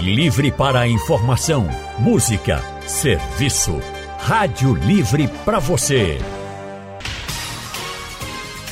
[0.00, 3.78] Livre para informação, música, serviço.
[4.18, 6.18] Rádio Livre para você.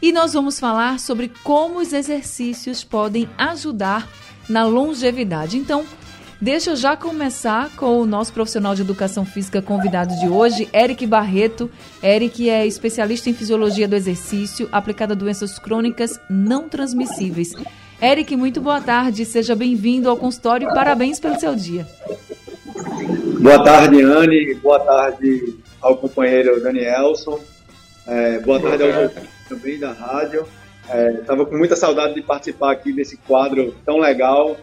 [0.00, 4.08] e nós vamos falar sobre como os exercícios podem ajudar
[4.48, 5.58] na longevidade.
[5.58, 5.84] Então,
[6.42, 11.06] Deixa eu já começar com o nosso profissional de educação física convidado de hoje, Eric
[11.06, 11.70] Barreto.
[12.02, 17.52] Eric é especialista em fisiologia do exercício aplicada a doenças crônicas não transmissíveis.
[18.02, 21.86] Eric, muito boa tarde, seja bem-vindo ao consultório e parabéns pelo seu dia.
[23.40, 27.38] Boa tarde, Anne, boa tarde ao companheiro Danielson,
[28.04, 30.44] é, boa, boa tarde, tarde ao também da rádio.
[31.20, 34.56] Estava é, com muita saudade de participar aqui desse quadro tão legal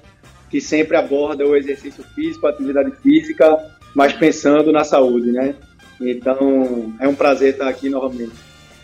[0.50, 3.58] que sempre aborda o exercício físico, a atividade física,
[3.94, 5.56] mas pensando na saúde, né?
[6.02, 8.32] Então, é um prazer estar aqui novamente.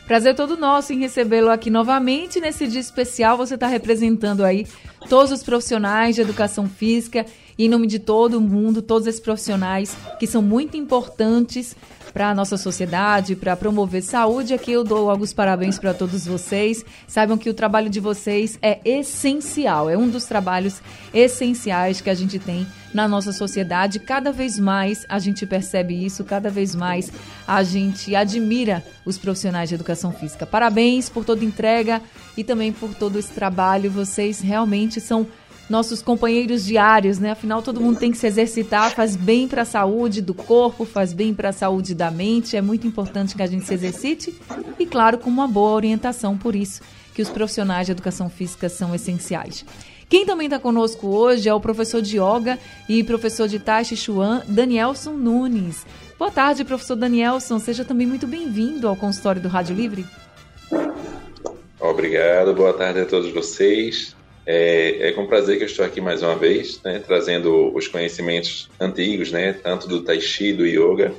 [0.06, 3.38] Prazer todo nosso em recebê-lo aqui novamente nesse dia especial.
[3.38, 4.68] Você está representando aí
[5.10, 7.26] todos os profissionais de educação física
[7.58, 11.76] e em nome de todo mundo, todos esses profissionais que são muito importantes
[12.16, 14.54] para a nossa sociedade, para promover saúde.
[14.54, 16.82] Aqui eu dou alguns parabéns para todos vocês.
[17.06, 20.82] Saibam que o trabalho de vocês é essencial, é um dos trabalhos
[21.14, 24.00] essenciais que a gente tem na nossa sociedade.
[24.00, 27.12] Cada vez mais a gente percebe isso, cada vez mais
[27.46, 30.46] a gente admira os profissionais de educação física.
[30.46, 32.02] Parabéns por toda entrega
[32.38, 33.92] e também por todo esse trabalho.
[33.92, 35.28] Vocês realmente são
[35.70, 37.32] nossos companheiros diários, né?
[37.32, 41.12] Afinal, todo mundo tem que se exercitar, faz bem para a saúde do corpo, faz
[41.12, 42.56] bem para a saúde da mente.
[42.56, 44.34] É muito importante que a gente se exercite
[44.78, 46.38] e, claro, com uma boa orientação.
[46.38, 46.82] Por isso
[47.14, 49.66] que os profissionais de educação física são essenciais.
[50.08, 53.98] Quem também está conosco hoje é o professor de yoga e professor de Tai Chi
[53.98, 55.86] Chuan, Danielson Nunes.
[56.20, 57.58] Boa tarde, professor Danielson.
[57.58, 60.06] Seja também muito bem-vindo ao consultório do Rádio Livre.
[61.80, 64.15] Obrigado, boa tarde a todos vocês.
[64.46, 68.70] É, é, com prazer que eu estou aqui mais uma vez, né, trazendo os conhecimentos
[68.80, 71.14] antigos, né, tanto do Tai Chi, do Yoga,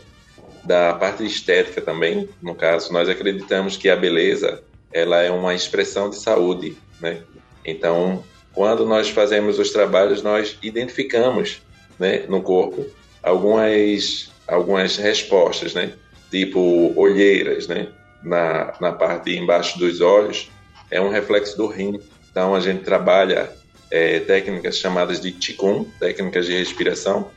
[0.62, 2.28] da parte estética também.
[2.40, 7.22] No caso, nós acreditamos que a beleza ela é uma expressão de saúde, né?
[7.64, 11.60] Então, quando nós fazemos os trabalhos, nós identificamos,
[11.98, 12.86] né, no corpo
[13.22, 15.92] algumas algumas respostas, né?
[16.30, 17.88] Tipo olheiras, né?
[18.22, 20.48] Na, na parte embaixo dos olhos
[20.90, 22.00] é um reflexo do rim
[22.36, 23.50] então, a gente trabalha
[23.90, 27.30] é, técnicas chamadas de Qigong, técnicas de respiração,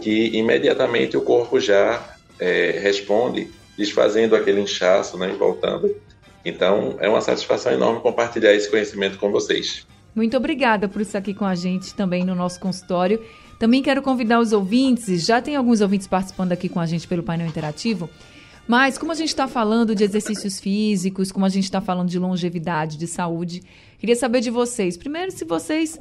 [0.00, 5.94] que imediatamente o corpo já é, responde, desfazendo aquele inchaço né, e voltando.
[6.46, 9.86] Então, é uma satisfação enorme compartilhar esse conhecimento com vocês.
[10.14, 13.22] Muito obrigada por estar aqui com a gente também no nosso consultório.
[13.58, 17.22] Também quero convidar os ouvintes, já tem alguns ouvintes participando aqui com a gente pelo
[17.22, 18.08] painel interativo,
[18.68, 22.18] mas como a gente está falando de exercícios físicos, como a gente está falando de
[22.18, 23.62] longevidade, de saúde,
[23.98, 24.96] Queria saber de vocês.
[24.96, 25.98] Primeiro, se vocês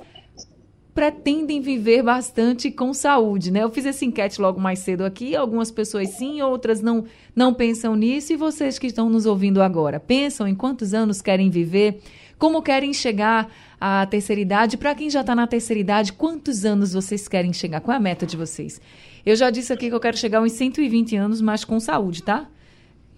[0.93, 3.63] pretendem viver bastante com saúde, né?
[3.63, 7.05] Eu fiz essa enquete logo mais cedo aqui, algumas pessoas sim, outras não
[7.35, 8.33] não pensam nisso.
[8.33, 12.01] E vocês que estão nos ouvindo agora, pensam em quantos anos querem viver?
[12.37, 13.51] Como querem chegar
[13.81, 14.77] à terceira idade?
[14.77, 17.81] Para quem já está na terceira idade, quantos anos vocês querem chegar?
[17.81, 18.79] Qual é a meta de vocês?
[19.25, 22.47] Eu já disse aqui que eu quero chegar aos 120 anos, mas com saúde, tá?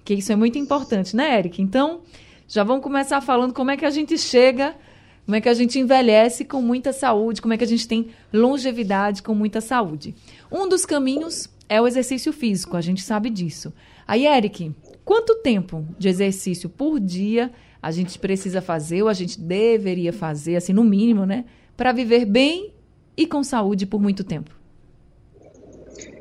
[0.09, 1.61] Que isso é muito importante, né, Eric?
[1.61, 2.01] Então,
[2.47, 4.75] já vamos começar falando como é que a gente chega,
[5.23, 8.09] como é que a gente envelhece com muita saúde, como é que a gente tem
[8.33, 10.15] longevidade com muita saúde.
[10.51, 13.71] Um dos caminhos é o exercício físico, a gente sabe disso.
[14.07, 14.75] Aí, Eric,
[15.05, 20.55] quanto tempo de exercício por dia a gente precisa fazer, ou a gente deveria fazer,
[20.55, 21.45] assim, no mínimo, né?
[21.77, 22.73] Para viver bem
[23.15, 24.49] e com saúde por muito tempo?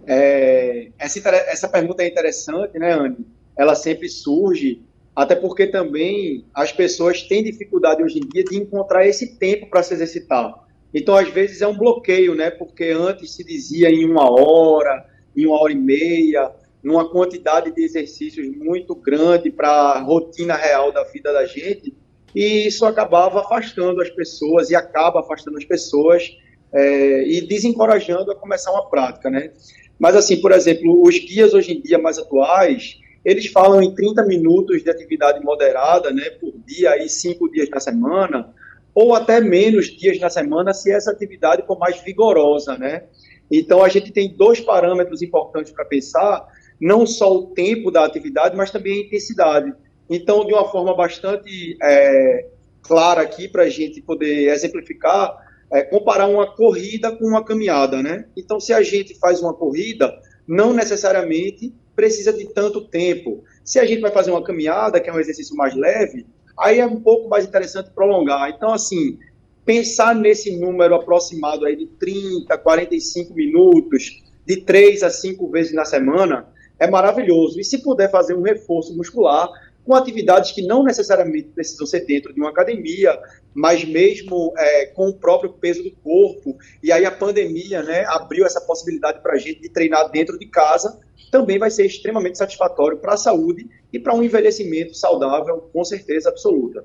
[0.07, 3.38] É, essa, essa pergunta é interessante, né, Anne?
[3.59, 4.83] Ela sempre surge
[5.19, 9.83] até porque também as pessoas têm dificuldade hoje em dia de encontrar esse tempo para
[9.83, 10.55] se exercitar.
[10.95, 12.53] Então, às vezes, é um bloqueio, né?
[12.53, 15.05] Porque antes se dizia em uma hora,
[15.37, 16.53] em uma hora e meia,
[16.83, 21.93] numa quantidade de exercícios muito grande para a rotina real da vida da gente,
[22.33, 26.31] e isso acabava afastando as pessoas e acaba afastando as pessoas
[26.73, 29.51] é, e desencorajando a começar uma prática, né?
[29.99, 34.25] Mas, assim, por exemplo, os guias hoje em dia mais atuais, eles falam em 30
[34.25, 38.55] minutos de atividade moderada né, por dia, aí cinco dias na semana,
[38.95, 43.05] ou até menos dias na semana, se essa atividade for mais vigorosa, né?
[43.51, 46.47] Então, a gente tem dois parâmetros importantes para pensar,
[46.81, 49.73] não só o tempo da atividade, mas também a intensidade.
[50.11, 52.47] Então, de uma forma bastante é,
[52.83, 55.37] clara aqui, para a gente poder exemplificar,
[55.71, 58.27] é, comparar uma corrida com uma caminhada, né?
[58.37, 63.43] Então, se a gente faz uma corrida, não necessariamente precisa de tanto tempo.
[63.65, 66.25] Se a gente vai fazer uma caminhada, que é um exercício mais leve,
[66.57, 68.51] aí é um pouco mais interessante prolongar.
[68.51, 69.19] Então, assim,
[69.65, 75.85] pensar nesse número aproximado aí de 30, 45 minutos, de 3 a 5 vezes na
[75.85, 76.47] semana,
[76.79, 77.59] é maravilhoso.
[77.59, 79.51] E se puder fazer um reforço muscular,
[79.89, 83.19] com atividades que não necessariamente precisam ser dentro de uma academia,
[83.55, 86.59] mas mesmo é, com o próprio peso do corpo.
[86.83, 90.45] E aí a pandemia né, abriu essa possibilidade para a gente de treinar dentro de
[90.45, 91.01] casa,
[91.33, 96.29] também vai ser extremamente satisfatório para a saúde e para um envelhecimento saudável, com certeza
[96.29, 96.85] absoluta.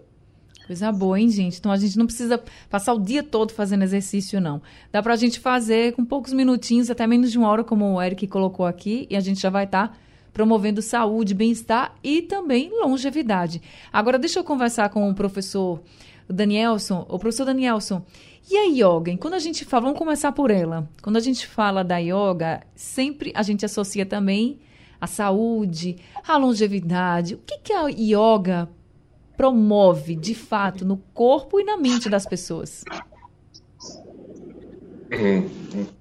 [0.66, 1.60] Coisa boa, hein, gente?
[1.60, 4.62] Então a gente não precisa passar o dia todo fazendo exercício, não.
[4.94, 8.02] Dá para a gente fazer com poucos minutinhos, até menos de uma hora, como o
[8.02, 9.90] Eric colocou aqui, e a gente já vai estar.
[9.90, 9.98] Tá
[10.33, 13.62] promovendo saúde, bem-estar e também longevidade.
[13.91, 15.81] Agora, deixa eu conversar com o professor
[16.27, 17.06] Danielson.
[17.07, 18.03] O professor Danielson,
[18.50, 19.15] e a yoga?
[19.18, 20.89] Quando a gente fala, vamos começar por ela.
[21.01, 24.59] Quando a gente fala da yoga, sempre a gente associa também
[25.00, 25.97] a saúde,
[26.27, 27.35] a longevidade.
[27.35, 28.69] O que, que a yoga
[29.38, 32.83] promove, de fato, no corpo e na mente das pessoas?
[35.12, 35.47] Hum,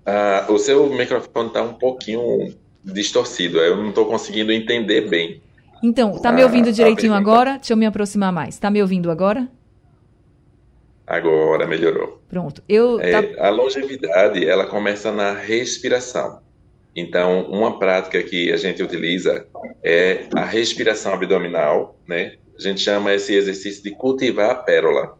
[0.06, 3.58] uh, o seu microfone está um pouquinho distorcido.
[3.58, 5.40] Eu não estou conseguindo entender bem.
[5.82, 7.56] Então, tá me ouvindo direitinho agora?
[7.56, 8.58] Deixa eu me aproximar mais.
[8.58, 9.48] Tá me ouvindo agora?
[11.06, 12.22] Agora melhorou.
[12.28, 12.62] Pronto.
[12.68, 13.46] Eu é, tá...
[13.46, 16.40] A longevidade ela começa na respiração.
[16.94, 19.46] Então, uma prática que a gente utiliza
[19.82, 22.36] é a respiração abdominal, né?
[22.56, 25.18] A gente chama esse exercício de cultivar a pérola.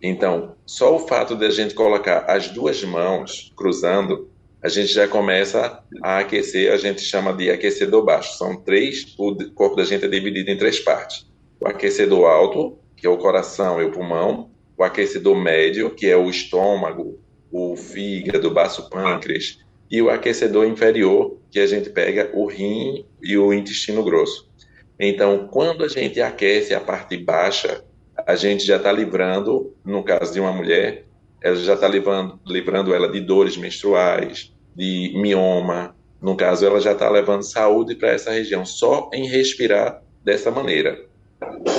[0.00, 4.30] Então, só o fato de a gente colocar as duas mãos cruzando
[4.66, 8.36] a gente já começa a aquecer, a gente chama de aquecedor baixo.
[8.36, 11.24] São três, o corpo da gente é dividido em três partes.
[11.60, 16.16] O aquecedor alto, que é o coração e o pulmão, o aquecedor médio, que é
[16.16, 17.20] o estômago,
[17.52, 23.06] o fígado, o baço pâncreas, e o aquecedor inferior, que a gente pega o rim
[23.22, 24.50] e o intestino grosso.
[24.98, 27.84] Então, quando a gente aquece a parte baixa,
[28.26, 31.04] a gente já está livrando, no caso de uma mulher,
[31.40, 35.96] ela já está livrando, livrando ela de dores menstruais, de mioma.
[36.20, 41.06] No caso, ela já está levando saúde para essa região, só em respirar dessa maneira.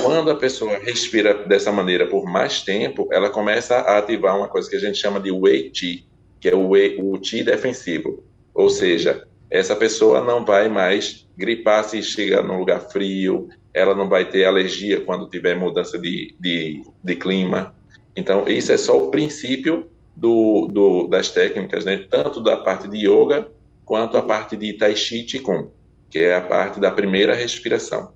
[0.02, 4.68] Quando a pessoa respira dessa maneira por mais tempo, ela começa a ativar uma coisa
[4.68, 6.06] que a gente chama de Wei Qi,
[6.40, 8.22] que é o, wei, o Qi defensivo.
[8.54, 14.08] Ou seja, essa pessoa não vai mais gripar se chegar num lugar frio, ela não
[14.08, 17.74] vai ter alergia quando tiver mudança de, de, de clima.
[18.16, 21.96] Então, isso é só o princípio do, do, das técnicas, né?
[22.10, 23.48] tanto da parte de yoga
[23.84, 25.68] quanto a parte de Tai Chi Qigong,
[26.10, 28.12] que é a parte da primeira respiração.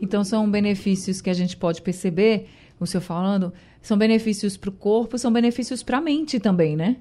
[0.00, 2.48] Então, são benefícios que a gente pode perceber,
[2.80, 3.52] o senhor falando,
[3.82, 6.96] são benefícios para o corpo, são benefícios para a mente também, né?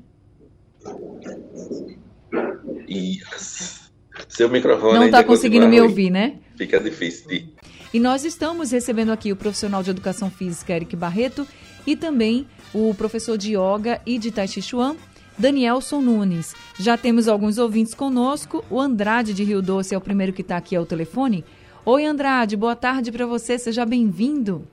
[2.89, 3.89] Yes.
[4.27, 6.39] Seu microfone não está conseguindo me ouvir, né?
[6.57, 7.49] Fica difícil de.
[7.93, 11.47] E nós estamos recebendo aqui o profissional de educação física Eric Barreto
[11.87, 14.95] e também o professor de yoga e de tai chi chuan,
[15.37, 16.53] Danielson Nunes.
[16.77, 18.63] Já temos alguns ouvintes conosco.
[18.69, 21.45] O Andrade de Rio Doce é o primeiro que está aqui ao telefone.
[21.85, 24.67] Oi, Andrade, boa tarde para você, seja bem-vindo.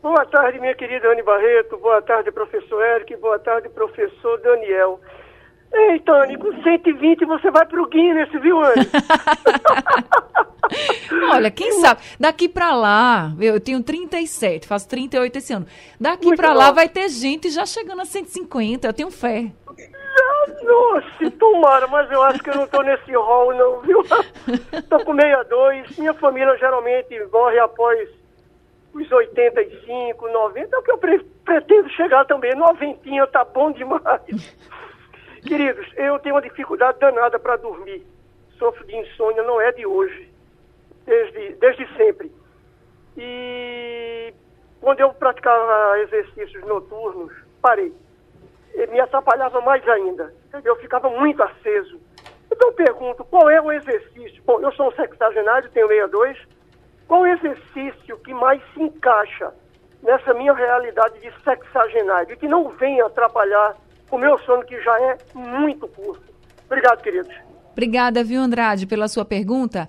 [0.00, 5.00] Boa tarde, minha querida Anne Barreto, boa tarde, professor Eric, boa tarde, professor Daniel.
[5.72, 8.88] Ei, Tony, com 120 você vai pro Guinness, viu, Anne?
[11.30, 15.66] Olha, quem sabe, daqui para lá, eu tenho 37, faço 38 esse ano.
[16.00, 19.50] Daqui para lá vai ter gente já chegando a 150, eu tenho fé.
[20.62, 24.02] Nossa, tomara, mas eu acho que eu não tô nesse rol não, viu?
[24.88, 28.08] tô com 62, minha família geralmente morre após
[28.92, 34.56] os 85, 90, é o que eu pre pretendo chegar também, noventinha, tá bom demais.
[35.46, 38.04] Queridos, eu tenho uma dificuldade danada para dormir.
[38.58, 40.28] Sofro de insônia, não é de hoje,
[41.04, 42.32] desde, desde sempre.
[43.16, 44.34] E
[44.80, 47.92] quando eu praticava exercícios noturnos, parei.
[48.90, 50.32] me atrapalhava mais ainda.
[50.64, 52.00] Eu ficava muito aceso.
[52.50, 54.42] Então eu pergunto, qual é o exercício?
[54.44, 56.38] Bom, eu sou um sexagenário, tenho 62.
[57.06, 59.52] Qual é o exercício que mais se encaixa
[60.02, 63.76] nessa minha realidade de sexagenário e que não venha atrapalhar
[64.10, 66.22] o meu sono, que já é muito curto.
[66.66, 67.34] Obrigado, queridos.
[67.72, 69.88] Obrigada, viu, Andrade, pela sua pergunta.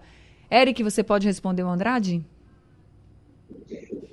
[0.51, 2.23] Eric, você pode responder o Andrade?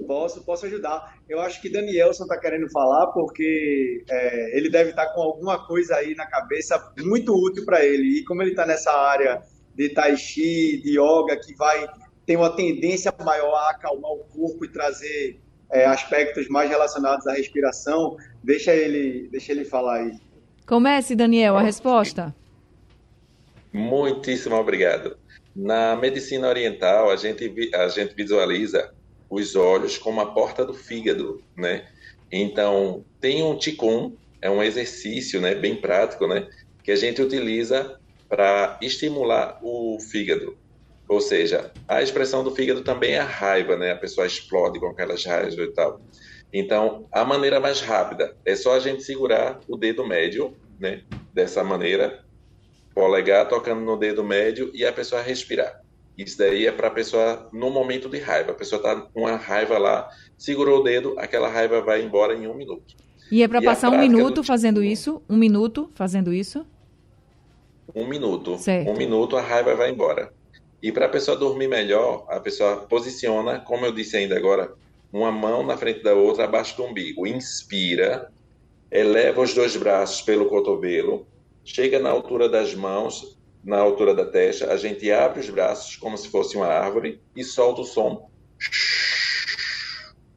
[0.07, 1.17] Posso, posso ajudar.
[1.29, 5.67] Eu acho que Danielson está querendo falar porque é, ele deve estar tá com alguma
[5.67, 8.21] coisa aí na cabeça muito útil para ele.
[8.21, 9.43] E como ele está nessa área
[9.75, 11.87] de tai chi, de yoga, que vai
[12.25, 17.33] ter uma tendência maior a acalmar o corpo e trazer é, aspectos mais relacionados à
[17.33, 20.13] respiração, deixa ele, deixa ele falar aí.
[20.65, 22.35] Comece, Daniel, a resposta.
[23.73, 25.19] Muitíssimo obrigado.
[25.55, 28.95] Na medicina oriental, a gente, a gente visualiza
[29.29, 31.89] os olhos como a porta do fígado, né?
[32.31, 36.49] Então, tem um Qigong, é um exercício, né, bem prático, né,
[36.85, 37.99] que a gente utiliza
[38.29, 40.57] para estimular o fígado.
[41.09, 43.93] Ou seja, a expressão do fígado também é a raiva, né?
[43.93, 46.01] A pessoa explode com aquelas raivas e tal.
[46.59, 51.03] Então, a maneira mais rápida é só a gente segurar o dedo médio, né?
[51.35, 52.25] Dessa maneira,
[52.95, 55.83] polegar tocando no dedo médio e a pessoa respirar.
[56.17, 58.53] Isso daí é para a pessoa no momento de raiva.
[58.53, 60.09] A pessoa está com uma raiva lá,
[60.39, 62.97] segurou o dedo, aquela raiva vai embora em um minuto.
[63.31, 65.23] E é para passar um minuto fazendo isso?
[65.29, 66.65] Um minuto fazendo isso?
[67.95, 68.57] Um minuto.
[68.57, 68.91] Certo.
[68.91, 70.33] Um minuto a raiva vai embora.
[70.83, 74.73] E para a pessoa dormir melhor, a pessoa posiciona, como eu disse ainda agora,
[75.13, 77.27] uma mão na frente da outra abaixo do umbigo.
[77.27, 78.33] Inspira,
[78.91, 81.27] eleva os dois braços pelo cotovelo,
[81.65, 86.17] chega na altura das mãos, na altura da testa, a gente abre os braços como
[86.17, 88.31] se fosse uma árvore e solta o som.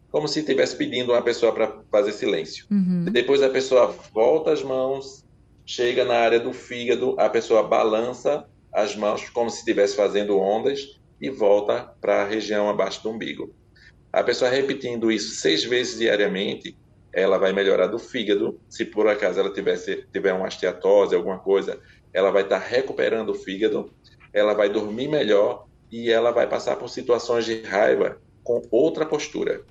[0.10, 2.66] Como se estivesse pedindo uma pessoa para fazer silêncio.
[2.72, 3.06] Uhum.
[3.12, 5.24] Depois a pessoa volta as mãos,
[5.64, 11.00] chega na área do fígado, a pessoa balança as mãos como se estivesse fazendo ondas
[11.22, 13.54] e volta para a região abaixo do umbigo.
[14.12, 16.76] A pessoa repetindo isso seis vezes diariamente,
[17.14, 18.60] ela vai melhorar do fígado.
[18.68, 21.80] Se por acaso ela tivesse, tiver uma esteatose, alguma coisa,
[22.14, 23.92] ela vai estar recuperando o fígado,
[24.34, 29.62] ela vai dormir melhor e ela vai passar por situações de raiva com outra postura.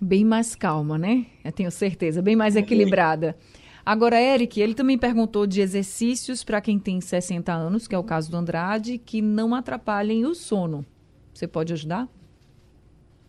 [0.00, 1.26] Bem mais calma, né?
[1.44, 3.36] Eu tenho certeza, bem mais equilibrada.
[3.84, 8.04] Agora, Eric, ele também perguntou de exercícios para quem tem 60 anos, que é o
[8.04, 10.84] caso do Andrade, que não atrapalhem o sono.
[11.32, 12.08] Você pode ajudar?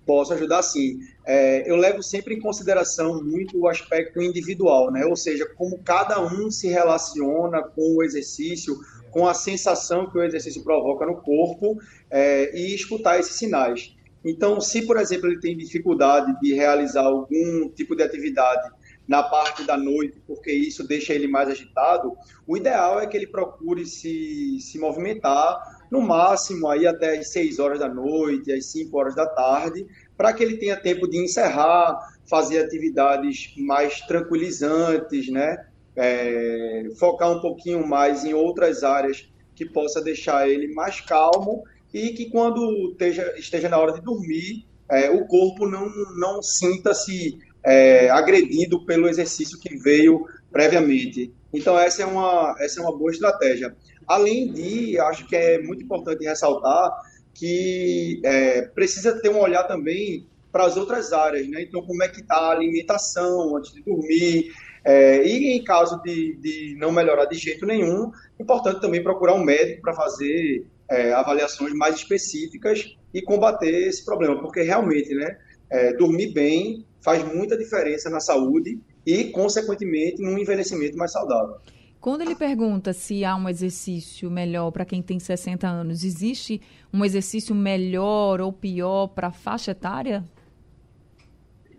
[0.10, 1.02] Posso ajudar sim.
[1.24, 5.06] É, eu levo sempre em consideração muito o aspecto individual, né?
[5.06, 8.76] Ou seja, como cada um se relaciona com o exercício,
[9.12, 11.78] com a sensação que o exercício provoca no corpo
[12.10, 13.96] é, e escutar esses sinais.
[14.26, 18.68] Então, se, por exemplo, ele tem dificuldade de realizar algum tipo de atividade
[19.08, 23.28] na parte da noite, porque isso deixa ele mais agitado, o ideal é que ele
[23.28, 28.98] procure se, se movimentar no máximo aí até as 6 horas da noite, às 5
[28.98, 29.86] horas da tarde,
[30.18, 31.98] para que ele tenha tempo de encerrar,
[32.30, 35.66] fazer atividades mais tranquilizantes, né?
[35.96, 42.10] É, focar um pouquinho mais em outras áreas que possa deixar ele mais calmo e
[42.10, 48.10] que quando esteja, esteja na hora de dormir, é, o corpo não, não sinta-se é,
[48.10, 51.34] agredido pelo exercício que veio previamente.
[51.54, 53.76] Então, essa é uma, essa é uma boa estratégia.
[54.10, 56.92] Além de, acho que é muito importante ressaltar
[57.34, 61.62] que é, precisa ter um olhar também para as outras áreas, né?
[61.62, 64.52] Então, como é que está a alimentação antes de dormir,
[64.84, 69.44] é, e em caso de, de não melhorar de jeito nenhum, importante também procurar um
[69.44, 75.38] médico para fazer é, avaliações mais específicas e combater esse problema, porque realmente, né,
[75.70, 81.58] é, dormir bem faz muita diferença na saúde e, consequentemente, num envelhecimento mais saudável.
[82.00, 86.62] Quando ele pergunta se há um exercício melhor para quem tem 60 anos, existe
[86.94, 90.24] um exercício melhor ou pior para a faixa etária?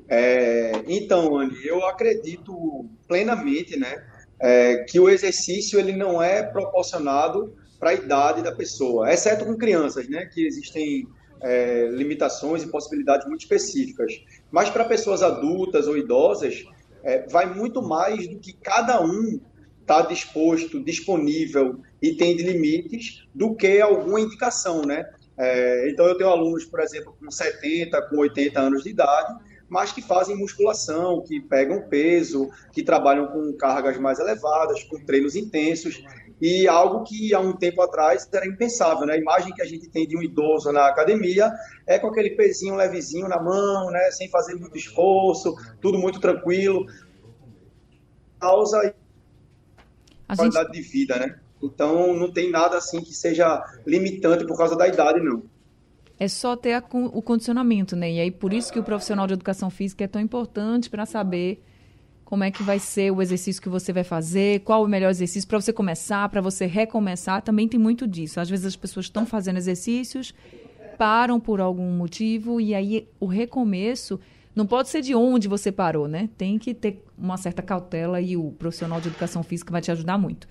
[0.06, 4.04] É, então, Anne, eu acredito plenamente né,
[4.38, 9.56] é, que o exercício ele não é proporcionado para a idade da pessoa, exceto com
[9.56, 11.08] crianças, né, que existem
[11.40, 14.22] é, limitações e possibilidades muito específicas.
[14.50, 16.62] Mas para pessoas adultas ou idosas,
[17.02, 19.40] é, vai muito mais do que cada um
[19.90, 25.04] está disposto, disponível e tem limites do que alguma indicação, né?
[25.36, 29.34] É, então eu tenho alunos, por exemplo, com 70, com 80 anos de idade,
[29.68, 35.34] mas que fazem musculação, que pegam peso, que trabalham com cargas mais elevadas, com treinos
[35.34, 36.04] intensos,
[36.40, 39.14] e algo que há um tempo atrás era impensável, né?
[39.14, 41.52] A imagem que a gente tem de um idoso na academia
[41.86, 44.10] é com aquele pezinho levezinho na mão, né?
[44.12, 46.86] Sem fazer muito esforço, tudo muito tranquilo.
[48.40, 48.94] Causa
[50.32, 50.82] a qualidade gente...
[50.82, 51.38] de vida, né?
[51.62, 55.42] Então não tem nada assim que seja limitante por causa da idade, não.
[56.18, 58.12] É só ter a, o condicionamento, né?
[58.12, 61.62] E aí por isso que o profissional de educação física é tão importante para saber
[62.24, 65.48] como é que vai ser o exercício que você vai fazer, qual o melhor exercício
[65.48, 68.38] para você começar, para você recomeçar, também tem muito disso.
[68.38, 70.32] Às vezes as pessoas estão fazendo exercícios
[71.00, 74.20] param por algum motivo e aí o recomeço
[74.54, 76.28] não pode ser de onde você parou, né?
[76.36, 80.18] Tem que ter uma certa cautela e o profissional de educação física vai te ajudar
[80.18, 80.48] muito.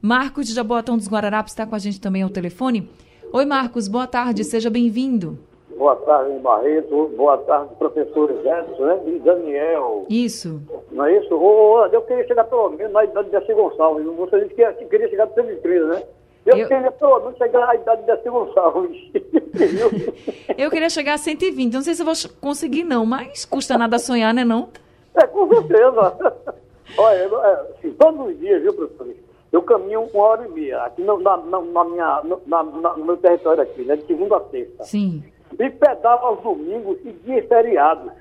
[0.00, 2.90] Marcos de Jaboatão dos Guararapes está com a gente também ao telefone.
[3.32, 5.38] Oi, Marcos, boa tarde, seja bem-vindo.
[5.76, 7.10] Boa tarde, Barreto.
[7.16, 9.00] Boa tarde, professores Edson né?
[9.06, 10.06] e Daniel.
[10.08, 10.62] Isso.
[10.90, 11.34] Não é isso?
[11.34, 14.04] Ô, eu queria chegar pelo menos na idade de Desce Gonçalves.
[14.04, 16.02] Você disse que queria chegar pelo 130, né?
[16.44, 18.96] Eu, eu, queria pelo menos chegar à idade de Desce Gonçalves.
[20.58, 21.72] eu queria chegar a 120.
[21.72, 24.68] Não sei se eu vou conseguir, não, mas custa nada sonhar, né, não?
[25.14, 26.34] É, com certeza.
[26.98, 29.14] Olha, é, assim, todos os dias, viu, professor?
[29.50, 33.62] Eu caminho uma hora e meia, aqui na, na, na minha, na, no meu território
[33.62, 33.96] aqui, né?
[33.96, 34.84] De segunda a sexta.
[34.84, 35.22] Sim
[35.58, 38.12] e pedava aos domingos e dias feriados.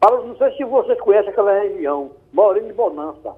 [0.00, 3.34] Para, não sei se vocês conhecem aquela região, Maurício de Bonança.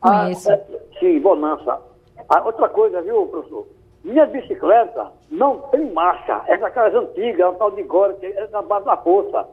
[0.00, 0.50] Conheço.
[0.50, 1.80] Ah, é, sim, Bonança.
[2.28, 3.66] Ah, outra coisa, viu, professor?
[4.02, 6.42] Minha bicicleta não tem marcha.
[6.48, 9.46] Essa aquelas antigas, é um tal de Gora, que é na base da força.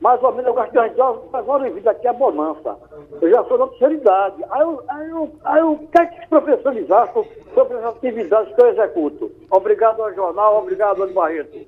[0.00, 2.74] Mais ou menos eu gasto de agora em vida aqui é bonança.
[3.20, 4.42] Eu já sou da terceira idade.
[4.50, 8.62] Aí eu, aí eu, aí eu quero que os professores acham sobre as atividades que
[8.62, 9.30] eu executo.
[9.50, 11.66] Obrigado ao jornal, obrigado, Ana Barreto.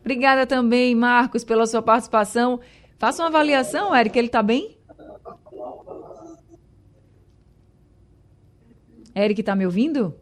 [0.00, 2.60] Obrigada também, Marcos, pela sua participação.
[2.98, 4.76] Faça uma avaliação, Eric, ele está bem?
[9.16, 10.14] Eric, está me ouvindo?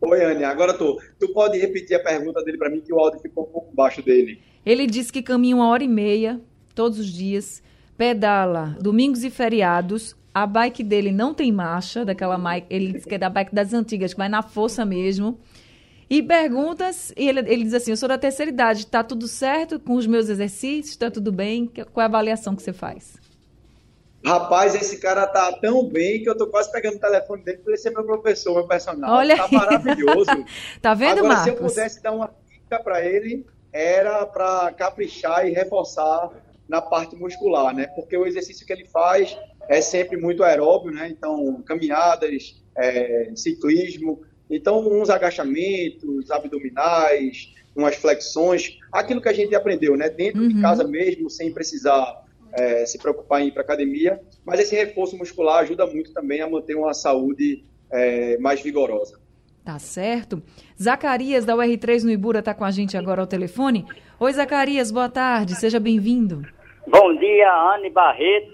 [0.00, 0.98] Oi, Anne, agora tô.
[1.18, 4.00] Tu pode repetir a pergunta dele para mim, que o áudio ficou um pouco baixo
[4.02, 4.42] dele.
[4.64, 6.40] Ele disse que caminha uma hora e meia
[6.74, 7.62] todos os dias,
[7.96, 10.16] pedala domingos e feriados.
[10.32, 13.74] A bike dele não tem marcha, daquela bike, ele disse que é da bike das
[13.74, 15.38] antigas, que vai na força mesmo.
[16.08, 19.78] E perguntas, e ele, ele diz assim: Eu sou da terceira idade, está tudo certo
[19.78, 20.90] com os meus exercícios?
[20.90, 21.66] Está tudo bem?
[21.66, 23.16] Qual é a avaliação que você faz?
[24.24, 27.72] Rapaz, esse cara tá tão bem que eu tô quase pegando o telefone dele para
[27.72, 29.14] ele ser meu professor, meu personal.
[29.14, 30.30] Olha tá maravilhoso.
[30.82, 31.44] tá vendo, Agora, Marcos?
[31.44, 36.30] se eu pudesse dar uma dica para ele, era para caprichar e reforçar
[36.70, 37.88] na parte muscular, né?
[37.88, 39.36] Porque o exercício que ele faz
[39.68, 41.08] é sempre muito aeróbio, né?
[41.10, 49.96] Então, caminhadas, é, ciclismo, então, uns agachamentos abdominais, umas flexões, aquilo que a gente aprendeu,
[49.96, 50.08] né?
[50.08, 50.48] Dentro uhum.
[50.48, 54.20] de casa mesmo, sem precisar é, se preocupar em ir para academia.
[54.44, 59.18] Mas esse reforço muscular ajuda muito também a manter uma saúde é, mais vigorosa.
[59.64, 60.42] Tá certo.
[60.80, 63.86] Zacarias, da UR3 no Ibura, está com a gente agora ao telefone.
[64.18, 66.44] Oi, Zacarias, boa tarde, seja bem-vindo.
[66.86, 68.50] Bom dia, Anne Barreto,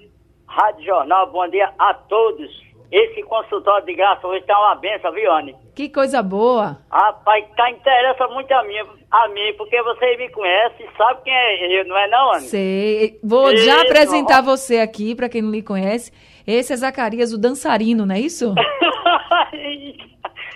[0.49, 2.51] Rádio Jornal, bom dia a todos.
[2.91, 5.55] Esse consultório de graça hoje tá uma benção, viu, Anne?
[5.75, 6.79] Que coisa boa.
[6.91, 8.77] Rapaz, tá, interessa muito a mim,
[9.11, 12.47] a mim, porque você me conhece, sabe quem é eu, não é não, Anne?
[12.47, 13.19] Sei.
[13.23, 13.65] Vou Isso.
[13.65, 16.13] já apresentar você aqui, para quem não lhe conhece.
[16.47, 18.55] Esse é Zacarias, o dançarino, não é isso?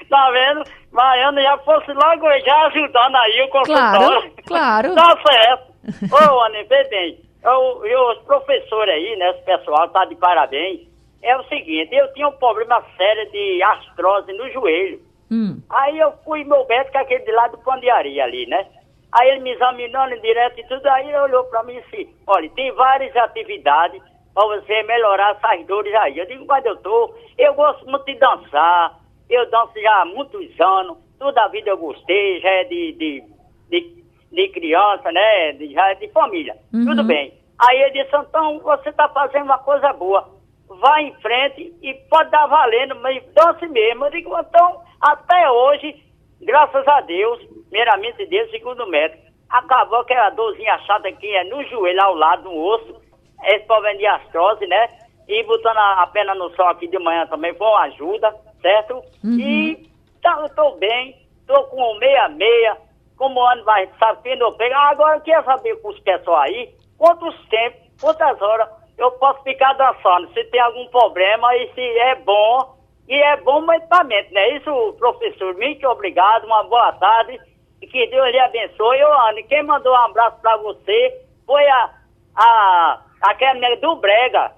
[0.09, 0.63] tá vendo?
[0.93, 4.33] Baiano já fosse logo já ajudando aí o consultório.
[4.47, 4.95] Claro, claro.
[5.19, 5.71] tá certo.
[6.15, 10.91] Ô, Anne, vê bem, eu, eu, os professores aí, né, esse pessoal tá de parabéns
[11.23, 15.01] é o seguinte, eu tinha um problema sério de artrose no joelho.
[15.31, 15.61] Hum.
[15.69, 18.67] Aí eu fui meu médico, aquele de lá do Pandiaria ali, né?
[19.13, 22.49] Aí ele me examinando direto e tudo, aí ele olhou pra mim e disse, olha,
[22.51, 24.01] tem várias atividades
[24.33, 26.19] para você melhorar essas dores aí.
[26.19, 28.99] Eu digo, mas doutor, eu gosto muito de dançar,
[29.29, 33.25] eu danço já há muitos anos, toda a vida eu gostei, já é de, de,
[33.69, 35.53] de, de criança, né?
[35.53, 36.57] De, já de família.
[36.73, 36.87] Uhum.
[36.87, 37.35] Tudo bem.
[37.59, 40.41] Aí ele disse, então você tá fazendo uma coisa boa
[40.79, 44.07] vá em frente e pode dar valendo, mas dance mesmo.
[44.07, 46.03] Eu digo, então, até hoje,
[46.41, 51.63] graças a Deus, primeiramente Deus, segundo o médico, acabou aquela dorzinha chata que é no
[51.65, 53.01] joelho, ao lado do osso,
[53.45, 54.89] esse problema de astrose, né?
[55.27, 59.03] E botando a, a pena no sol aqui de manhã também foi uma ajuda, certo?
[59.25, 59.39] Uhum.
[59.39, 59.91] E
[60.23, 61.17] tá, eu tô bem,
[61.47, 62.77] tô com meia-meia,
[63.21, 64.75] como o ano vai, sabe, quem não pega.
[64.75, 69.75] Agora eu queria saber com os pessoal aí, quantos tempos, quantas horas eu posso ficar
[69.75, 70.33] dançando.
[70.33, 74.97] Se tem algum problema e se é bom, e é bom medicamento, não é isso,
[74.99, 75.55] professor?
[75.55, 77.39] Muito obrigado, uma boa tarde
[77.83, 79.05] e que Deus lhe abençoe.
[79.05, 81.91] Ô, Anne, quem mandou um abraço para você foi a,
[82.37, 84.53] a, aquela mulher do Brega.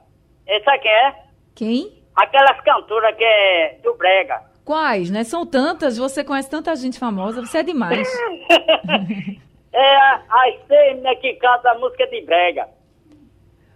[0.46, 1.14] Essa quem é?
[1.56, 2.02] Quem?
[2.14, 4.51] Aquelas cantoras que é do Brega.
[4.64, 5.24] Quais, né?
[5.24, 8.08] São tantas, você conhece tanta gente famosa, você é demais.
[9.72, 9.96] é
[10.28, 12.68] as seis né, que canta a música de Brega.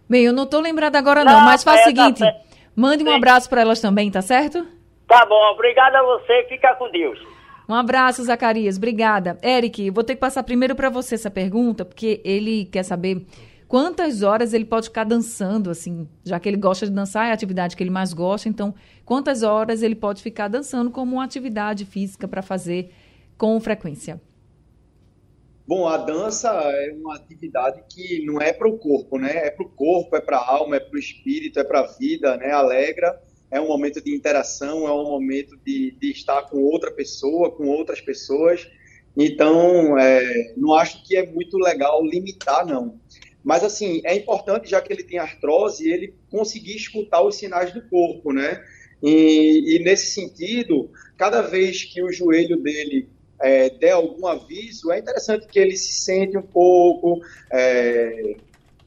[0.09, 2.33] Bem, eu não estou lembrada agora não, não mas faz é, o seguinte, tá
[2.77, 4.65] mande um abraço para elas também, tá certo?
[5.09, 7.19] Tá bom, obrigada a você, fica com Deus.
[7.69, 9.37] Um abraço, Zacarias, obrigada.
[9.43, 13.27] Eric, vou ter que passar primeiro para você essa pergunta, porque ele quer saber
[13.67, 17.35] quantas horas ele pode ficar dançando, assim, já que ele gosta de dançar, é a
[17.35, 18.73] atividade que ele mais gosta, então
[19.07, 22.93] quantas horas ele pode ficar dançando como uma atividade física para fazer
[23.39, 24.21] com frequência?
[25.67, 29.47] Bom, a dança é uma atividade que não é para o corpo, né?
[29.47, 31.87] É para o corpo, é para a alma, é para o espírito, é para a
[31.87, 32.53] vida, né?
[32.53, 37.51] Alegra, é um momento de interação, é um momento de, de estar com outra pessoa,
[37.51, 38.69] com outras pessoas.
[39.17, 43.01] Então, é, não acho que é muito legal limitar, não.
[43.43, 47.83] Mas, assim, é importante, já que ele tem artrose, ele conseguir escutar os sinais do
[47.89, 48.63] corpo, né?
[49.03, 53.09] E, e nesse sentido, cada vez que o joelho dele
[53.41, 58.37] é, der algum aviso, é interessante que ele se sente um pouco, é,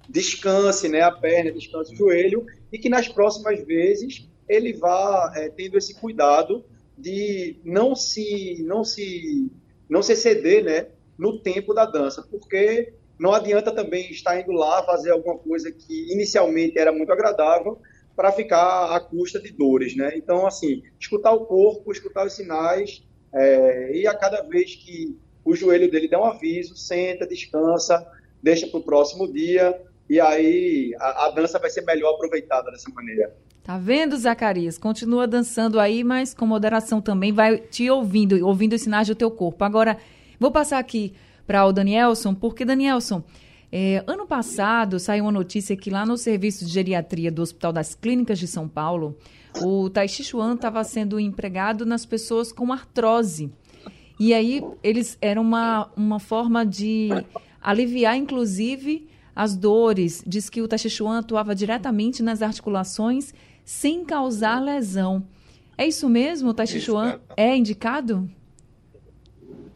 [0.08, 5.50] descanse né, a perna, descanse o joelho, e que nas próximas vezes ele vá é,
[5.50, 6.65] tendo esse cuidado
[6.98, 9.50] de não se, não se,
[9.88, 14.84] não se exceder né, no tempo da dança, porque não adianta também estar indo lá
[14.84, 17.80] fazer alguma coisa que inicialmente era muito agradável
[18.19, 20.12] para ficar à custa de dores, né?
[20.17, 23.01] Então, assim, escutar o corpo, escutar os sinais
[23.34, 28.05] é, e a cada vez que o joelho dele der um aviso, senta, descansa,
[28.43, 32.91] deixa para o próximo dia e aí a, a, dança vai ser melhor aproveitada dessa
[32.91, 33.34] maneira.
[33.63, 34.77] Tá vendo, Zacarias?
[34.77, 39.32] Continua dançando aí, mas com moderação também, vai te ouvindo, ouvindo os sinais do teu
[39.32, 39.63] corpo.
[39.63, 39.97] Agora,
[40.38, 41.13] vou passar aqui
[41.47, 43.23] para o Danielson, porque, Danielson,
[43.71, 47.93] é, ano passado saiu uma notícia que lá no serviço de geriatria do Hospital das
[47.93, 49.17] Clínicas de São Paulo,
[49.62, 53.51] o Tai Chi Chuan estava sendo empregado nas pessoas com artrose.
[54.19, 57.10] E aí eles era uma, uma forma de
[57.62, 60.23] aliviar, inclusive, as dores.
[60.25, 65.25] Diz que o Tai Chi Chuan atuava diretamente nas articulações sem causar lesão.
[65.77, 66.49] É isso mesmo?
[66.49, 68.29] O Tai Chi Chuan é indicado?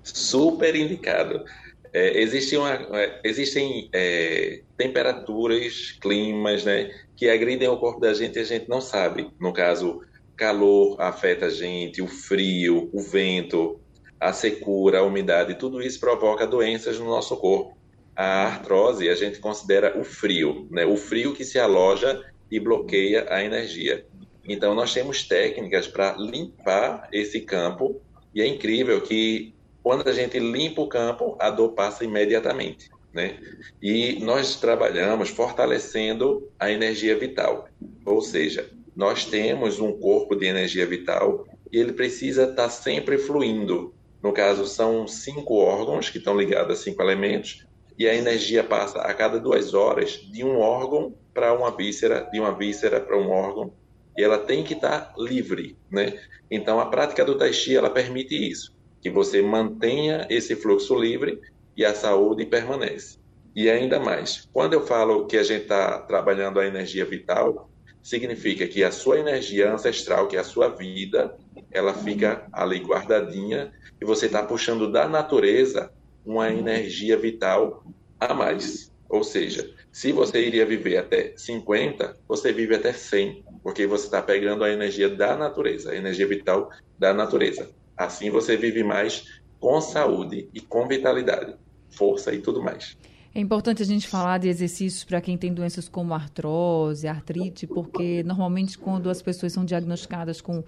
[0.03, 1.45] Super indicado.
[1.93, 8.35] É, existe uma, é, existem é, temperaturas, climas, né, que agridem o corpo da gente
[8.37, 9.29] e a gente não sabe.
[9.39, 10.01] No caso,
[10.35, 13.79] calor afeta a gente, o frio, o vento,
[14.19, 17.77] a secura, a umidade, tudo isso provoca doenças no nosso corpo.
[18.15, 23.27] A artrose a gente considera o frio, né, o frio que se aloja e bloqueia
[23.29, 24.05] a energia.
[24.45, 28.01] Então, nós temos técnicas para limpar esse campo
[28.33, 29.53] e é incrível que
[29.83, 32.89] quando a gente limpa o campo, a dor passa imediatamente.
[33.13, 33.37] Né?
[33.81, 37.67] E nós trabalhamos fortalecendo a energia vital,
[38.03, 43.93] ou seja, nós temos um corpo de energia vital e ele precisa estar sempre fluindo.
[44.21, 47.67] No caso, são cinco órgãos que estão ligados a cinco elementos
[47.99, 52.39] e a energia passa a cada duas horas de um órgão para uma víscera, de
[52.39, 53.73] uma víscera para um órgão
[54.17, 56.19] e ela tem que estar livre, né?
[56.49, 61.41] Então a prática do Tai Chi ela permite isso que você mantenha esse fluxo livre
[61.75, 63.19] e a saúde permanece.
[63.53, 67.69] E ainda mais, quando eu falo que a gente está trabalhando a energia vital,
[68.01, 71.35] significa que a sua energia ancestral, que é a sua vida,
[71.69, 75.91] ela fica ali guardadinha e você está puxando da natureza
[76.25, 77.83] uma energia vital
[78.19, 78.89] a mais.
[79.09, 84.21] Ou seja, se você iria viver até 50, você vive até 100, porque você está
[84.21, 87.69] pegando a energia da natureza, a energia vital da natureza.
[87.97, 91.55] Assim você vive mais com saúde e com vitalidade,
[91.89, 92.97] força e tudo mais.
[93.35, 98.21] É importante a gente falar de exercícios para quem tem doenças como artrose, artrite, porque
[98.23, 100.63] normalmente quando as pessoas são diagnosticadas com,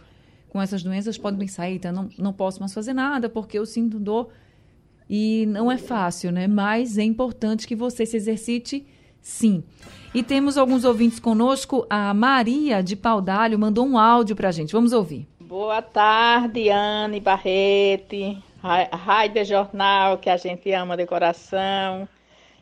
[0.49, 3.99] com essas doenças, podem pensar, eita, não, não posso mais fazer nada porque eu sinto
[3.99, 4.29] dor.
[5.07, 6.47] E não é fácil, né?
[6.47, 8.88] Mas é importante que você se exercite
[9.21, 9.63] sim.
[10.13, 11.85] E temos alguns ouvintes conosco.
[11.88, 14.71] A Maria de Paudalho mandou um áudio para a gente.
[14.71, 15.27] Vamos ouvir.
[15.47, 22.10] Boa tarde, Anne Barrete, Raida Jornal, que a gente ama de coração,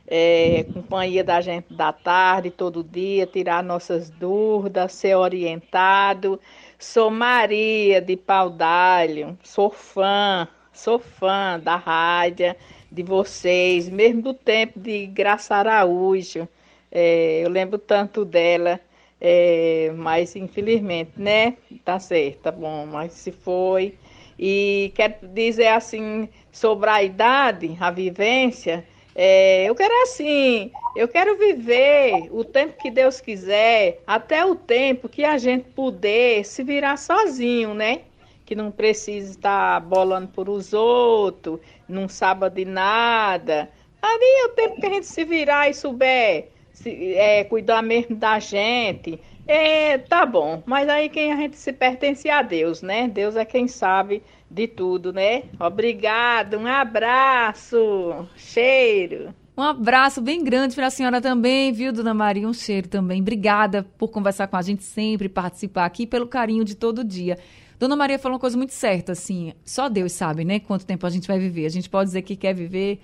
[0.05, 6.37] é, companhia da gente da tarde, todo dia, tirar nossas dúvidas, ser orientado.
[6.77, 12.53] Sou Maria de Paudalho, sou fã, sou fã da rádio,
[12.91, 16.49] de vocês, mesmo do tempo de Graça Araújo.
[16.91, 18.77] É, eu lembro tanto dela.
[19.19, 21.55] É, mas infelizmente, né?
[21.85, 23.95] Tá certo, tá bom, mas se foi.
[24.37, 28.85] E quero dizer assim sobre a idade, a vivência.
[29.15, 35.07] É, eu quero assim, eu quero viver o tempo que Deus quiser, até o tempo
[35.07, 38.01] que a gente puder se virar sozinho, né?
[38.45, 43.69] Que não precisa estar bolando por os outros, não sabe de nada.
[44.01, 48.15] Ali é o tempo que a gente se virar e souber se, é, cuidar mesmo
[48.15, 49.19] da gente.
[49.47, 53.07] É, tá bom, mas aí quem a gente se pertence a Deus, né?
[53.07, 55.43] Deus é quem sabe de tudo, né?
[55.59, 59.33] Obrigado, um abraço, cheiro.
[59.55, 62.47] Um abraço bem grande para a senhora também, viu, dona Maria?
[62.47, 63.21] Um cheiro também.
[63.21, 67.37] Obrigada por conversar com a gente sempre, participar aqui, pelo carinho de todo dia.
[67.77, 71.09] Dona Maria falou uma coisa muito certa, assim, só Deus sabe, né, quanto tempo a
[71.09, 71.65] gente vai viver.
[71.65, 72.99] A gente pode dizer que quer viver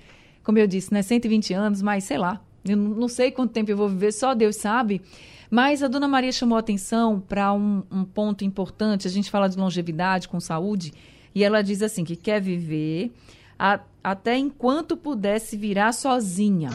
[0.49, 3.77] como eu disse, né, 120 anos, mas sei lá, eu não sei quanto tempo eu
[3.77, 5.01] vou viver, só Deus sabe.
[5.49, 9.07] Mas a dona Maria chamou atenção para um, um, ponto importante.
[9.07, 10.93] A gente fala de longevidade com saúde
[11.33, 13.11] e ela diz assim que quer viver
[13.57, 16.69] a, até enquanto pudesse virar sozinha.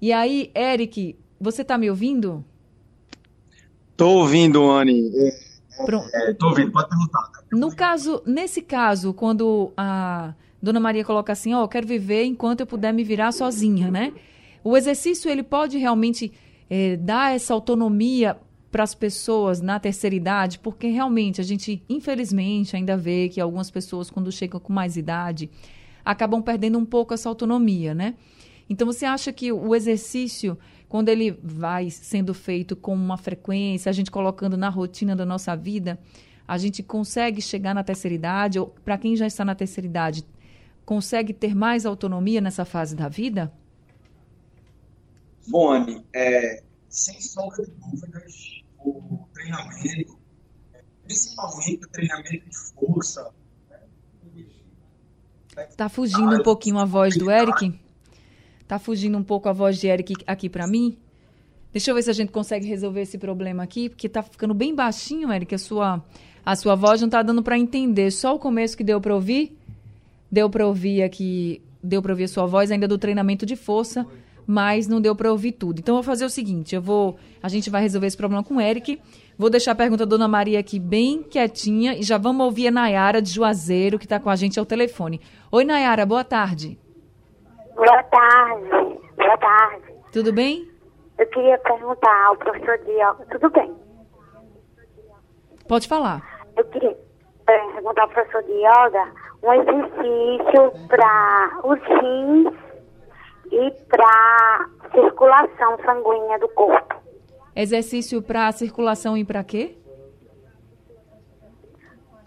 [0.00, 2.44] E aí, Eric, você está me ouvindo?
[3.90, 5.10] Estou ouvindo, Anne.
[5.84, 6.06] Pronto.
[6.06, 7.30] Estou é, ouvindo, pode perguntar.
[7.50, 12.24] No caso, nesse caso, quando a Dona Maria coloca assim, ó, oh, eu quero viver
[12.24, 14.12] enquanto eu puder me virar sozinha, né?
[14.62, 16.32] O exercício ele pode realmente
[16.68, 18.36] é, dar essa autonomia
[18.70, 23.70] para as pessoas na terceira idade, porque realmente a gente, infelizmente, ainda vê que algumas
[23.70, 25.50] pessoas, quando chegam com mais idade,
[26.04, 28.14] acabam perdendo um pouco essa autonomia, né?
[28.68, 33.92] Então, você acha que o exercício, quando ele vai sendo feito com uma frequência, a
[33.92, 35.98] gente colocando na rotina da nossa vida,
[36.46, 40.24] a gente consegue chegar na terceira idade, ou para quem já está na terceira idade,
[40.84, 43.52] consegue ter mais autonomia nessa fase da vida?
[45.50, 50.18] Bom, Anne, é, sem sombra de dúvidas, o treinamento,
[51.04, 53.30] principalmente o treinamento de força.
[55.70, 57.78] Está fugindo um pouquinho a voz do Eric?
[58.60, 60.98] Está fugindo um pouco a voz de Eric aqui para mim?
[61.72, 64.74] Deixa eu ver se a gente consegue resolver esse problema aqui, porque está ficando bem
[64.74, 66.04] baixinho, Eric, a sua,
[66.44, 68.10] a sua voz não está dando para entender.
[68.10, 69.56] Só o começo que deu para ouvir?
[70.30, 74.06] Deu para ouvir aqui, deu para ouvir a sua voz ainda do treinamento de força
[74.48, 75.78] mas não deu para ouvir tudo.
[75.78, 78.56] Então eu vou fazer o seguinte, eu vou, a gente vai resolver esse problema com
[78.56, 78.98] o Eric.
[79.36, 82.70] Vou deixar a pergunta da Dona Maria aqui bem quietinha e já vamos ouvir a
[82.70, 85.20] Nayara de Juazeiro, que está com a gente ao telefone.
[85.52, 86.78] Oi, Nayara, boa tarde.
[87.76, 88.98] Boa tarde.
[89.16, 89.84] Boa tarde.
[90.10, 90.66] Tudo bem?
[91.18, 93.24] Eu queria perguntar ao professor Diogo.
[93.30, 93.76] Tudo bem?
[95.68, 96.22] Pode falar.
[96.56, 96.96] Eu queria
[97.44, 102.67] perguntar ao professor Dioga um exercício para os rins
[103.50, 106.94] e para circulação sanguínea do corpo.
[107.54, 109.76] Exercício para circulação e para quê?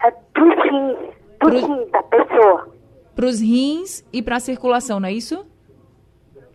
[0.02, 2.68] É para os rins, para os rins da pessoa.
[3.14, 5.46] Para os rins e para a circulação, não é isso?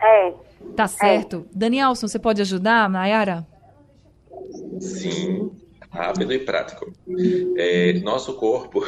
[0.02, 0.34] É.
[0.76, 1.46] Tá certo.
[1.50, 1.58] É.
[1.58, 3.46] Danielson, você pode ajudar, Nayara?
[4.80, 5.52] Sim
[5.92, 6.92] rápido e prático.
[7.58, 8.84] É, nosso corpo,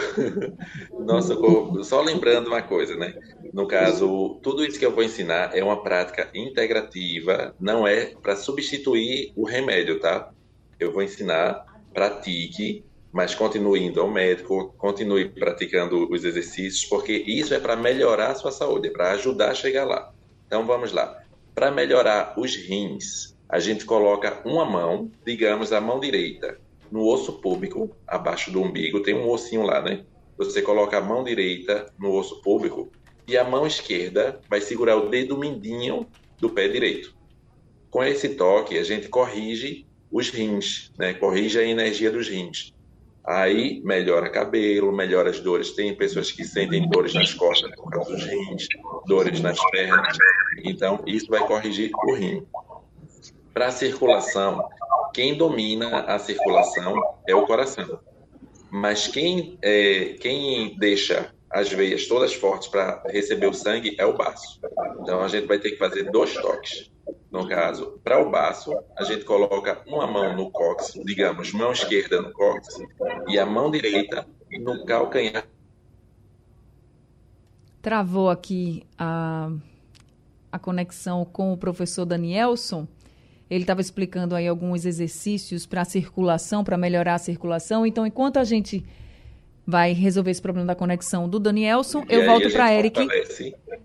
[0.99, 3.13] nosso corpo, só lembrando uma coisa, né?
[3.53, 8.35] No caso, tudo isso que eu vou ensinar é uma prática integrativa, não é para
[8.35, 10.31] substituir o remédio, tá?
[10.79, 17.53] Eu vou ensinar, pratique, mas continue indo ao médico, continue praticando os exercícios, porque isso
[17.53, 20.13] é para melhorar a sua saúde, é para ajudar a chegar lá.
[20.45, 21.17] Então vamos lá.
[21.55, 26.59] Para melhorar os rins, a gente coloca uma mão, digamos a mão direita,
[26.91, 30.05] no osso púbico, abaixo do umbigo, tem um ossinho lá, né?
[30.37, 32.91] Você coloca a mão direita no osso púbico
[33.27, 36.07] e a mão esquerda vai segurar o dedo mindinho
[36.39, 37.13] do pé direito.
[37.89, 41.13] Com esse toque, a gente corrige os rins, né?
[41.13, 42.73] Corrige a energia dos rins.
[43.25, 45.71] Aí melhora cabelo, melhora as dores.
[45.71, 48.67] Tem pessoas que sentem dores nas costas por causa dos rins,
[49.05, 50.17] dores nas pernas.
[50.63, 52.43] Então, isso vai corrigir o rim.
[53.53, 54.67] Para a circulação,
[55.19, 56.95] quem domina a circulação
[57.27, 57.99] é o coração.
[58.71, 64.15] Mas quem, é, quem deixa as veias todas fortes para receber o sangue é o
[64.15, 64.61] baço.
[65.01, 66.89] Então a gente vai ter que fazer dois toques.
[67.29, 72.21] No caso, para o baço, a gente coloca uma mão no cóccix, digamos, mão esquerda
[72.21, 72.81] no cóccix,
[73.27, 74.25] e a mão direita
[74.61, 75.45] no calcanhar.
[77.81, 79.51] Travou aqui a,
[80.49, 82.87] a conexão com o professor Danielson.
[83.49, 87.85] Ele estava explicando aí alguns exercícios para a circulação, para melhorar a circulação.
[87.85, 88.85] Então, enquanto a gente
[89.65, 93.07] vai resolver esse problema da conexão do Danielson, eu volto para Eric.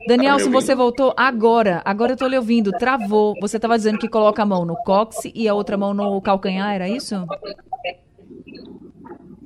[0.07, 1.83] Danielson, tá você voltou agora.
[1.85, 2.73] Agora eu estou lhe ouvindo.
[2.73, 3.35] Travou.
[3.41, 6.75] Você estava dizendo que coloca a mão no cóccix e a outra mão no calcanhar,
[6.75, 7.15] era isso?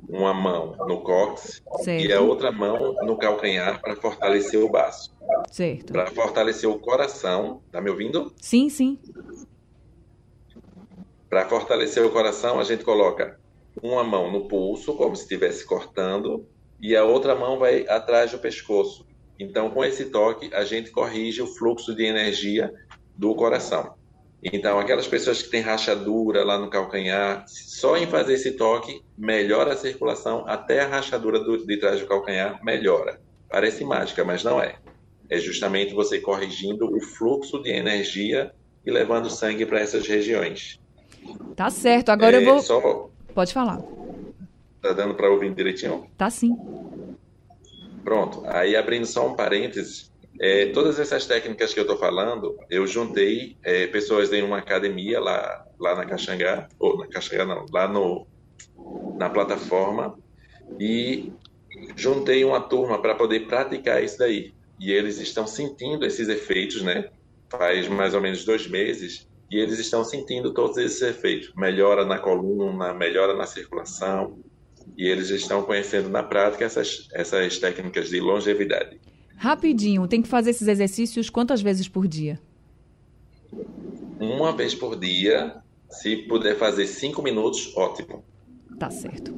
[0.09, 2.05] Uma mão no cóccix certo.
[2.05, 5.13] e a outra mão no calcanhar para fortalecer o baço.
[5.51, 5.93] Certo.
[5.93, 7.61] Para fortalecer o coração.
[7.71, 8.33] Tá me ouvindo?
[8.41, 8.97] Sim, sim.
[11.29, 13.39] Para fortalecer o coração, a gente coloca
[13.81, 16.45] uma mão no pulso, como se estivesse cortando,
[16.81, 19.05] e a outra mão vai atrás do pescoço.
[19.39, 22.73] Então, com esse toque, a gente corrige o fluxo de energia
[23.15, 23.93] do coração.
[24.41, 29.73] Então, aquelas pessoas que têm rachadura lá no calcanhar, só em fazer esse toque, melhora
[29.73, 33.21] a circulação, até a rachadura do, de trás do calcanhar melhora.
[33.49, 34.77] Parece mágica, mas não é.
[35.29, 38.51] É justamente você corrigindo o fluxo de energia
[38.85, 40.78] e levando sangue para essas regiões.
[41.55, 42.09] Tá certo.
[42.09, 42.61] Agora é, eu vou.
[42.61, 43.09] Só...
[43.33, 43.81] Pode falar.
[44.81, 46.07] Tá dando para ouvir direitinho?
[46.17, 46.55] Tá sim.
[48.03, 48.43] Pronto.
[48.45, 50.09] Aí abrindo só um parênteses,
[50.41, 55.19] É, todas essas técnicas que eu estou falando, eu juntei é, pessoas em uma academia
[55.19, 58.25] lá, lá na Caxangá, ou na Caxangá não, lá no,
[59.17, 60.17] na plataforma,
[60.79, 61.33] e
[61.97, 64.53] juntei uma turma para poder praticar isso daí.
[64.79, 67.09] E eles estão sentindo esses efeitos, né?
[67.49, 71.51] Faz mais ou menos dois meses, e eles estão sentindo todos esses efeitos.
[71.55, 74.37] Melhora na coluna, melhora na circulação,
[74.97, 78.99] e eles estão conhecendo na prática essas, essas técnicas de longevidade.
[79.35, 82.39] Rapidinho, tem que fazer esses exercícios quantas vezes por dia?
[84.19, 85.55] Uma vez por dia,
[85.89, 88.23] se puder fazer cinco minutos, ótimo.
[88.77, 89.33] Tá certo.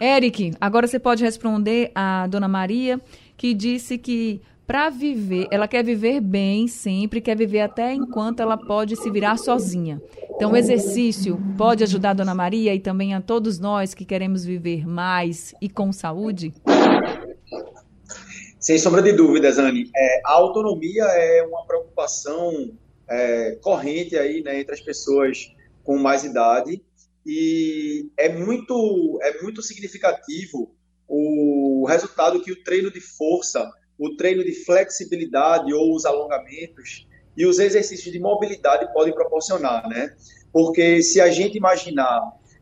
[0.00, 3.00] Eric, agora você pode responder a dona Maria,
[3.36, 8.58] que disse que para viver, ela quer viver bem sempre, quer viver até enquanto ela
[8.58, 9.98] pode se virar sozinha.
[10.28, 14.44] Então, o exercício pode ajudar a Dona Maria e também a todos nós que queremos
[14.44, 16.52] viver mais e com saúde?
[18.60, 19.90] Sem sombra de dúvidas, Anne.
[19.96, 22.70] É, a autonomia é uma preocupação
[23.08, 25.50] é, corrente aí, né, entre as pessoas
[25.82, 26.82] com mais idade
[27.24, 30.74] e é muito, é muito significativo
[31.08, 33.66] o resultado que o treino de força
[33.98, 37.06] o treino de flexibilidade ou os alongamentos
[37.36, 40.14] e os exercícios de mobilidade podem proporcionar, né?
[40.52, 42.20] Porque se a gente imaginar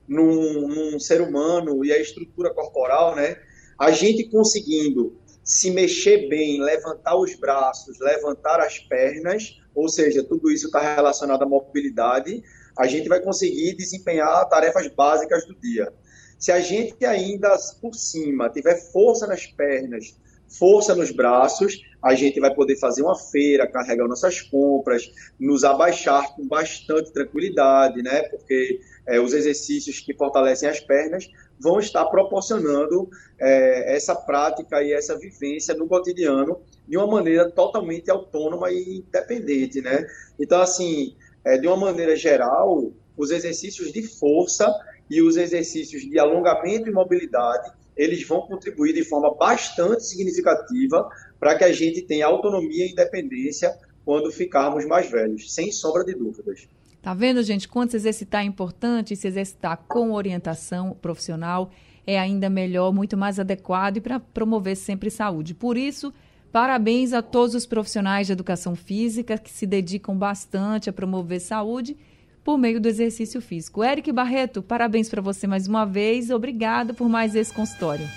[0.09, 3.37] num, num ser humano e a estrutura corporal, né?
[3.79, 10.51] A gente conseguindo se mexer bem, levantar os braços, levantar as pernas, ou seja, tudo
[10.51, 12.43] isso está relacionado à mobilidade,
[12.77, 15.93] a gente vai conseguir desempenhar tarefas básicas do dia.
[16.39, 20.17] Se a gente ainda por cima tiver força nas pernas,
[20.49, 26.35] força nos braços, a gente vai poder fazer uma feira, carregar nossas compras, nos abaixar
[26.35, 28.23] com bastante tranquilidade, né?
[28.29, 31.29] Porque é, os exercícios que fortalecem as pernas
[31.59, 38.11] vão estar proporcionando é, essa prática e essa vivência no cotidiano de uma maneira totalmente
[38.11, 40.07] autônoma e independente, né?
[40.39, 44.73] Então, assim, é, de uma maneira geral, os exercícios de força
[45.11, 51.09] e os exercícios de alongamento e mobilidade eles vão contribuir de forma bastante significativa
[51.41, 56.15] para que a gente tenha autonomia e independência quando ficarmos mais velhos, sem sombra de
[56.15, 56.69] dúvidas.
[57.03, 57.69] Tá vendo, gente?
[57.69, 61.71] Quanto se exercitar é importante, se exercitar com orientação profissional
[62.07, 65.55] é ainda melhor, muito mais adequado e para promover sempre saúde.
[65.55, 66.13] Por isso,
[66.53, 71.97] parabéns a todos os profissionais de educação física que se dedicam bastante a promover saúde
[72.47, 73.83] por meio do exercício físico.
[73.83, 76.31] Eric Barreto, parabéns para você mais uma vez.
[76.31, 78.09] Obrigado por mais esse consultório.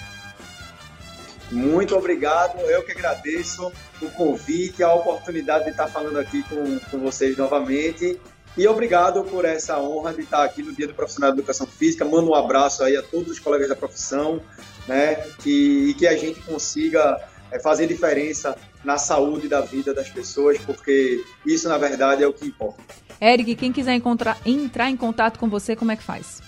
[1.51, 6.99] Muito obrigado, eu que agradeço o convite, a oportunidade de estar falando aqui com, com
[6.99, 8.21] vocês novamente.
[8.55, 12.05] E obrigado por essa honra de estar aqui no Dia do Profissional de Educação Física.
[12.05, 14.39] Mando um abraço aí a todos os colegas da profissão,
[14.87, 15.15] né?
[15.39, 17.19] Que, e que a gente consiga
[17.51, 22.33] é, fazer diferença na saúde da vida das pessoas, porque isso, na verdade, é o
[22.33, 23.08] que importa.
[23.21, 26.41] Eric, quem quiser encontrar, entrar em contato com você, como é que faz?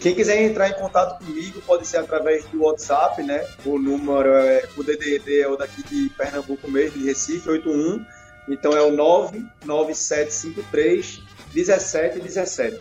[0.00, 3.46] Quem quiser entrar em contato comigo pode ser através do WhatsApp, né?
[3.64, 8.04] O número é o DDD é o daqui de Pernambuco mesmo, de Recife, 81.
[8.48, 11.22] Então é o 99753
[11.54, 12.80] 1717.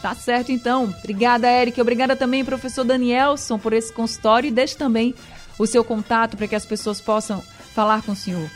[0.00, 0.84] Tá certo, então.
[0.84, 1.80] Obrigada, Eric.
[1.80, 4.46] Obrigada também, professor Danielson, por esse consultório.
[4.46, 5.12] E deixe também
[5.58, 7.42] o seu contato para que as pessoas possam
[7.74, 8.48] falar com o senhor.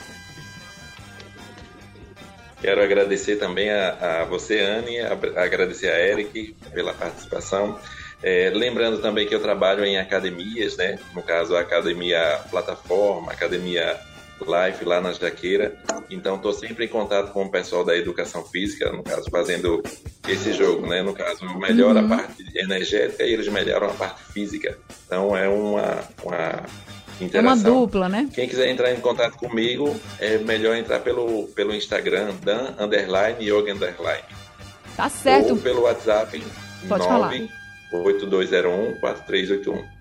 [2.61, 7.79] Quero agradecer também a, a você, Anne, a, a agradecer a Eric pela participação.
[8.23, 10.99] É, lembrando também que eu trabalho em academias, né?
[11.14, 13.99] No caso, a academia plataforma, academia
[14.40, 15.77] life lá na Jaqueira.
[16.11, 19.83] Então, estou sempre em contato com o pessoal da educação física, no caso, fazendo
[20.29, 21.03] esse jogo, né?
[21.03, 22.12] No caso, melhora uhum.
[22.12, 24.79] a parte energética e eles melhoram a parte física.
[25.07, 26.64] Então, é uma, uma
[27.20, 27.50] interação.
[27.50, 28.28] É uma dupla, né?
[28.33, 33.72] Quem quiser entrar em contato comigo, é melhor entrar pelo, pelo Instagram, Dan Underline Yoga
[33.72, 34.24] Underline.
[34.96, 35.50] Tá certo.
[35.50, 36.42] Ou pelo WhatsApp
[36.88, 37.07] Pode
[37.92, 39.98] 98201 4381.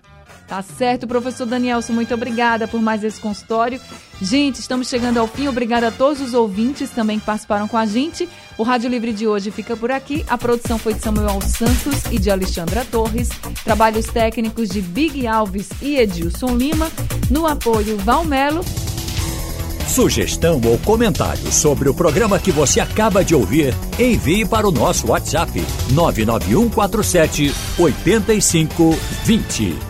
[0.48, 3.78] Tá certo, professor Danielson, muito obrigada por mais esse consultório.
[4.20, 5.46] Gente, estamos chegando ao fim.
[5.46, 8.26] Obrigada a todos os ouvintes também que participaram com a gente.
[8.56, 10.24] O Rádio Livre de hoje fica por aqui.
[10.26, 13.28] A produção foi de Samuel Santos e de Alexandra Torres.
[13.62, 16.90] Trabalhos técnicos de Big Alves e Edilson Lima.
[17.30, 18.64] No apoio, Valmelo.
[19.86, 25.08] Sugestão ou comentário sobre o programa que você acaba de ouvir, envie para o nosso
[25.08, 29.87] WhatsApp 99147 8520.